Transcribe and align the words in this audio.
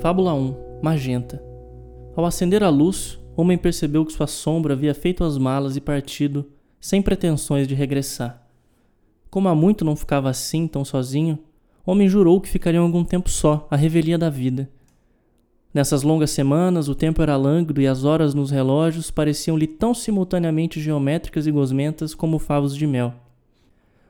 Fábula 0.00 0.32
1 0.32 0.80
Magenta 0.82 1.42
Ao 2.16 2.24
acender 2.24 2.64
a 2.64 2.70
luz, 2.70 3.20
homem 3.36 3.58
percebeu 3.58 4.02
que 4.02 4.14
sua 4.14 4.26
sombra 4.26 4.72
havia 4.72 4.94
feito 4.94 5.22
as 5.22 5.36
malas 5.36 5.76
e 5.76 5.80
partido, 5.80 6.46
sem 6.80 7.02
pretensões 7.02 7.68
de 7.68 7.74
regressar. 7.74 8.42
Como 9.28 9.46
há 9.46 9.54
muito 9.54 9.84
não 9.84 9.94
ficava 9.94 10.30
assim, 10.30 10.66
tão 10.66 10.86
sozinho, 10.86 11.38
homem 11.84 12.08
jurou 12.08 12.40
que 12.40 12.48
ficaria 12.48 12.80
algum 12.80 13.04
tempo 13.04 13.28
só, 13.28 13.68
à 13.70 13.76
revelia 13.76 14.16
da 14.16 14.30
vida. 14.30 14.70
Nessas 15.72 16.02
longas 16.02 16.30
semanas, 16.30 16.88
o 16.88 16.94
tempo 16.94 17.20
era 17.20 17.36
lânguido 17.36 17.82
e 17.82 17.86
as 17.86 18.02
horas 18.02 18.32
nos 18.32 18.50
relógios 18.50 19.10
pareciam-lhe 19.10 19.66
tão 19.66 19.92
simultaneamente 19.92 20.80
geométricas 20.80 21.46
e 21.46 21.52
gosmentas 21.52 22.14
como 22.14 22.38
favos 22.38 22.74
de 22.74 22.86
mel. 22.86 23.12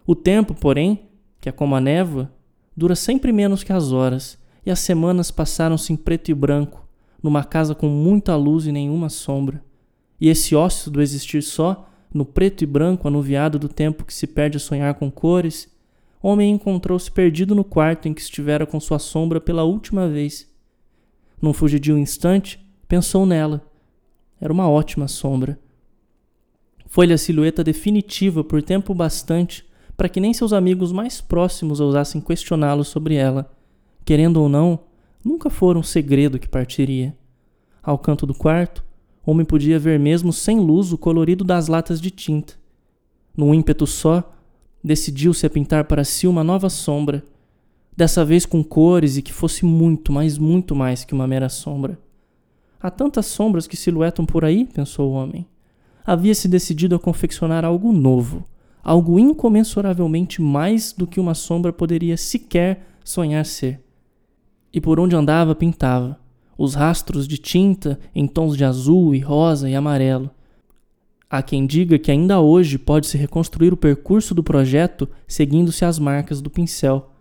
O 0.07 0.15
tempo, 0.15 0.55
porém, 0.55 1.09
que 1.41 1.49
é 1.49 1.53
como 1.53 1.75
a 1.75 1.81
névoa, 1.81 2.31
dura 2.77 2.95
sempre 2.95 3.33
menos 3.33 3.65
que 3.65 3.73
as 3.73 3.91
horas, 3.91 4.39
e 4.65 4.71
as 4.71 4.81
semanas 4.81 5.31
passaram-se 5.31 5.93
em 5.93 5.97
preto 5.97 6.31
e 6.31 6.35
branco, 6.35 6.87
numa 7.23 7.45
casa 7.45 7.75
com 7.75 7.89
muita 7.89 8.37
luz 8.37 8.67
e 8.67 8.73
nenhuma 8.73 9.09
sombra. 9.09 9.63
E 10.21 10.29
esse 10.29 10.55
ócio 10.55 10.91
do 10.91 11.01
existir 11.01 11.43
só, 11.43 11.89
no 12.13 12.25
preto 12.25 12.63
e 12.63 12.67
branco 12.67 13.09
anuviado 13.09 13.59
do 13.59 13.69
tempo 13.69 14.05
que 14.05 14.13
se 14.13 14.27
perde 14.27 14.57
a 14.57 14.61
sonhar 14.61 14.95
com 14.95 15.11
cores, 15.11 15.69
homem 16.23 16.53
encontrou-se 16.53 17.11
perdido 17.11 17.55
no 17.55 17.65
quarto 17.65 18.09
em 18.09 18.15
que 18.15 18.21
estivera 18.21 18.67
com 18.67 18.79
sua 18.79 18.99
sombra 18.99 19.41
pela 19.41 19.65
última 19.65 20.09
vez. 20.09 20.49
Num 21.41 21.53
fugidio 21.53 21.97
instante, 21.97 22.61
pensou 22.87 23.25
nela. 23.25 23.67
Era 24.41 24.53
uma 24.53 24.69
ótima 24.69 25.09
sombra. 25.09 25.59
Foi-lhe 26.87 27.13
a 27.13 27.19
silhueta 27.19 27.63
definitiva 27.63 28.43
por 28.43 28.63
tempo 28.63 28.93
bastante 28.93 29.65
para 29.97 30.09
que 30.09 30.21
nem 30.21 30.35
seus 30.35 30.53
amigos 30.53 30.93
mais 30.93 31.21
próximos 31.21 31.79
ousassem 31.79 32.21
questioná-lo 32.21 32.83
sobre 32.83 33.15
ela. 33.15 33.51
Querendo 34.11 34.39
ou 34.39 34.49
não, 34.49 34.81
nunca 35.25 35.49
fora 35.49 35.79
um 35.79 35.85
segredo 35.85 36.37
que 36.37 36.49
partiria. 36.49 37.17
Ao 37.81 37.97
canto 37.97 38.27
do 38.27 38.35
quarto, 38.35 38.85
homem 39.25 39.47
podia 39.47 39.79
ver 39.79 40.01
mesmo 40.01 40.33
sem 40.33 40.59
luz 40.59 40.93
o 40.93 40.99
colorido 40.99 41.45
das 41.45 41.69
latas 41.69 42.01
de 42.01 42.11
tinta. 42.11 42.55
Num 43.37 43.55
ímpeto 43.55 43.87
só, 43.87 44.29
decidiu-se 44.83 45.47
a 45.47 45.49
pintar 45.49 45.85
para 45.85 46.03
si 46.03 46.27
uma 46.27 46.43
nova 46.43 46.69
sombra, 46.69 47.25
dessa 47.97 48.25
vez 48.25 48.45
com 48.45 48.65
cores 48.65 49.17
e 49.17 49.23
que 49.23 49.33
fosse 49.33 49.65
muito, 49.65 50.13
mas 50.13 50.39
muito 50.39 50.75
mais 50.75 51.05
que 51.05 51.15
uma 51.15 51.29
mera 51.29 51.49
sombra. 51.49 51.97
Há 52.83 52.91
tantas 52.91 53.27
sombras 53.27 53.69
que 53.69 53.77
silhuetam 53.77 54.27
por 54.27 54.45
aí, 54.45 54.67
pensou 54.67 55.13
o 55.13 55.15
homem. 55.15 55.47
Havia-se 56.05 56.49
decidido 56.49 56.97
a 56.97 56.99
confeccionar 56.99 57.65
algo 57.65 57.93
novo, 57.93 58.43
algo 58.83 59.21
incomensuravelmente 59.21 60.43
mais 60.43 60.93
do 60.93 61.07
que 61.07 61.21
uma 61.21 61.33
sombra 61.33 61.73
poderia 61.73 62.17
sequer 62.17 62.89
sonhar 63.05 63.47
ser. 63.47 63.81
E 64.73 64.81
por 64.81 65.01
onde 65.01 65.17
andava, 65.17 65.55
pintava, 65.55 66.19
os 66.57 66.75
rastros 66.75 67.27
de 67.27 67.39
tinta 67.39 67.99
em 68.15 68.27
tons 68.27 68.57
de 68.57 68.65
azul 68.65 69.15
e 69.15 69.19
rosa 69.19 69.69
e 69.69 69.75
amarelo. 69.75 70.31
Há 71.29 71.43
quem 71.43 71.65
diga 71.67 71.99
que 71.99 72.11
ainda 72.11 72.41
hoje 72.41 72.77
pode-se 72.77 73.17
reconstruir 73.17 73.73
o 73.73 73.77
percurso 73.77 74.35
do 74.35 74.43
projeto 74.43 75.09
seguindo-se 75.27 75.85
as 75.85 75.99
marcas 75.99 76.41
do 76.41 76.51
pincel. 76.51 77.13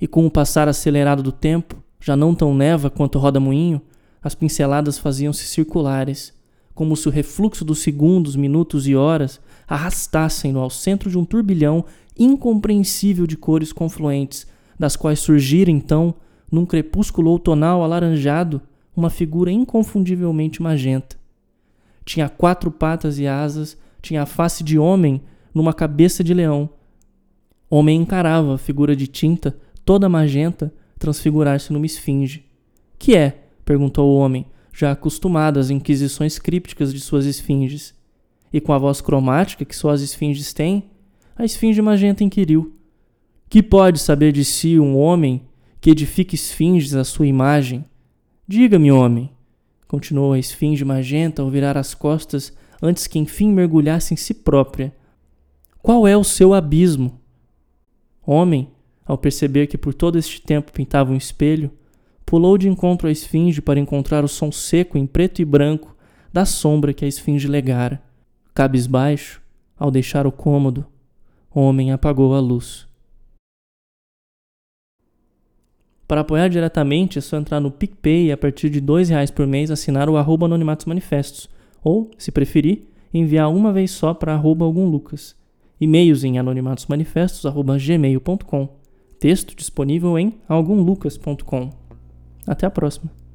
E 0.00 0.06
com 0.06 0.26
o 0.26 0.30
passar 0.30 0.68
acelerado 0.68 1.22
do 1.22 1.30
tempo, 1.30 1.76
já 2.00 2.16
não 2.16 2.34
tão 2.34 2.54
neva 2.54 2.90
quanto 2.90 3.18
roda-moinho, 3.18 3.80
as 4.22 4.34
pinceladas 4.34 4.98
faziam-se 4.98 5.44
circulares, 5.44 6.34
como 6.74 6.96
se 6.96 7.08
o 7.08 7.10
refluxo 7.10 7.64
dos 7.64 7.78
segundos, 7.78 8.36
minutos 8.36 8.88
e 8.88 8.96
horas 8.96 9.40
arrastassem-no 9.68 10.60
ao 10.60 10.70
centro 10.70 11.10
de 11.10 11.16
um 11.16 11.24
turbilhão 11.24 11.84
incompreensível 12.18 13.26
de 13.26 13.36
cores 13.36 13.72
confluentes, 13.72 14.46
das 14.78 14.96
quais 14.96 15.20
surgira 15.20 15.70
então, 15.70 16.14
num 16.50 16.64
crepúsculo 16.64 17.30
outonal 17.30 17.82
alaranjado, 17.82 18.62
uma 18.96 19.10
figura 19.10 19.50
inconfundivelmente 19.50 20.62
magenta. 20.62 21.16
Tinha 22.04 22.28
quatro 22.28 22.70
patas 22.70 23.18
e 23.18 23.26
asas, 23.26 23.76
tinha 24.00 24.22
a 24.22 24.26
face 24.26 24.62
de 24.62 24.78
homem 24.78 25.20
numa 25.52 25.74
cabeça 25.74 26.22
de 26.22 26.32
leão. 26.32 26.70
Homem 27.68 28.00
encarava 28.00 28.54
a 28.54 28.58
figura 28.58 28.94
de 28.94 29.06
tinta, 29.06 29.56
toda 29.84 30.08
magenta, 30.08 30.72
transfigurar-se 30.98 31.72
numa 31.72 31.86
esfinge. 31.86 32.44
Que 32.98 33.16
é? 33.16 33.42
perguntou 33.64 34.08
o 34.08 34.16
homem, 34.16 34.46
já 34.72 34.92
acostumado 34.92 35.58
às 35.58 35.70
inquisições 35.70 36.38
crípticas 36.38 36.94
de 36.94 37.00
suas 37.00 37.26
esfinges 37.26 37.94
e 38.52 38.60
com 38.60 38.72
a 38.72 38.78
voz 38.78 39.00
cromática 39.00 39.64
que 39.64 39.74
só 39.74 39.90
as 39.90 40.00
esfinges 40.00 40.52
têm, 40.52 40.84
a 41.36 41.44
esfinge 41.44 41.82
magenta 41.82 42.22
inquiriu: 42.22 42.74
Que 43.50 43.62
pode 43.62 43.98
saber 43.98 44.32
de 44.32 44.44
si 44.44 44.78
um 44.78 44.96
homem 44.96 45.42
que 45.86 45.90
edifica 45.90 46.34
esfinges 46.34 46.96
à 46.96 47.04
sua 47.04 47.28
imagem? 47.28 47.84
Diga-me, 48.44 48.90
homem, 48.90 49.30
continuou 49.86 50.32
a 50.32 50.38
esfinge 50.38 50.84
magenta 50.84 51.42
ao 51.42 51.48
virar 51.48 51.78
as 51.78 51.94
costas 51.94 52.52
antes 52.82 53.06
que 53.06 53.20
enfim 53.20 53.52
mergulhasse 53.52 54.12
em 54.12 54.16
si 54.16 54.34
própria. 54.34 54.92
Qual 55.80 56.04
é 56.04 56.16
o 56.16 56.24
seu 56.24 56.54
abismo? 56.54 57.20
Homem, 58.26 58.68
ao 59.04 59.16
perceber 59.16 59.68
que 59.68 59.78
por 59.78 59.94
todo 59.94 60.18
este 60.18 60.42
tempo 60.42 60.72
pintava 60.72 61.12
um 61.12 61.16
espelho, 61.16 61.70
pulou 62.24 62.58
de 62.58 62.68
encontro 62.68 63.06
à 63.06 63.12
esfinge 63.12 63.62
para 63.62 63.78
encontrar 63.78 64.24
o 64.24 64.28
som 64.28 64.50
seco 64.50 64.98
em 64.98 65.06
preto 65.06 65.40
e 65.40 65.44
branco 65.44 65.96
da 66.32 66.44
sombra 66.44 66.92
que 66.92 67.04
a 67.04 67.08
esfinge 67.08 67.46
legara. 67.46 68.02
Cabisbaixo, 68.52 69.40
ao 69.78 69.92
deixar 69.92 70.26
o 70.26 70.32
cômodo, 70.32 70.84
homem 71.48 71.92
apagou 71.92 72.34
a 72.34 72.40
luz. 72.40 72.85
Para 76.06 76.20
apoiar 76.20 76.48
diretamente 76.48 77.18
é 77.18 77.20
só 77.20 77.36
entrar 77.36 77.58
no 77.60 77.70
PicPay 77.70 78.26
e 78.26 78.32
a 78.32 78.36
partir 78.36 78.70
de 78.70 78.78
R$ 78.78 79.04
reais 79.04 79.30
por 79.30 79.46
mês 79.46 79.70
assinar 79.70 80.08
o 80.08 80.16
arroba 80.16 80.46
Anonimatos 80.46 80.86
Manifestos, 80.86 81.50
ou, 81.82 82.10
se 82.16 82.30
preferir, 82.30 82.84
enviar 83.12 83.50
uma 83.50 83.72
vez 83.72 83.90
só 83.90 84.14
para 84.14 84.34
arroba 84.34 84.64
algum 84.64 84.88
Lucas. 84.88 85.34
E-mails 85.80 86.22
em 86.24 86.38
anonimatosmanifestos.gmail.com. 86.38 88.68
Texto 89.18 89.56
disponível 89.56 90.18
em 90.18 90.34
algumlucas.com. 90.48 91.70
Até 92.46 92.66
a 92.66 92.70
próxima. 92.70 93.25